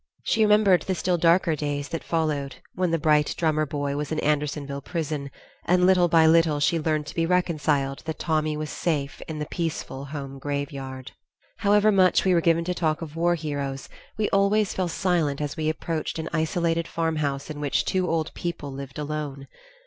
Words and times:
She 0.23 0.41
remembered 0.41 0.81
the 0.81 0.95
still 0.95 1.19
darker 1.19 1.55
days 1.55 1.89
that 1.89 2.03
followed, 2.03 2.55
when 2.73 2.89
the 2.89 2.97
bright 2.97 3.35
drummer 3.37 3.67
boy 3.67 3.95
was 3.95 4.11
in 4.11 4.17
Andersonville 4.21 4.81
prison, 4.81 5.29
and 5.65 5.85
little 5.85 6.07
by 6.07 6.25
little 6.25 6.59
she 6.59 6.79
learned 6.79 7.05
to 7.05 7.13
be 7.13 7.27
reconciled 7.27 8.01
that 8.05 8.17
Tommy 8.17 8.57
was 8.57 8.71
safe 8.71 9.21
in 9.27 9.37
the 9.37 9.45
peaceful 9.45 10.05
home 10.05 10.39
graveyard. 10.39 11.11
However 11.57 11.91
much 11.91 12.25
we 12.25 12.33
were 12.33 12.41
given 12.41 12.63
to 12.65 12.73
talk 12.73 13.03
of 13.03 13.15
war 13.15 13.35
heroes, 13.35 13.89
we 14.17 14.27
always 14.31 14.73
fell 14.73 14.87
silent 14.87 15.39
as 15.39 15.55
we 15.55 15.69
approached 15.69 16.17
an 16.17 16.29
isolated 16.33 16.87
farmhouse 16.87 17.51
in 17.51 17.59
which 17.59 17.85
two 17.85 18.09
old 18.09 18.33
people 18.33 18.71
lived 18.71 18.97
alone. 18.97 19.45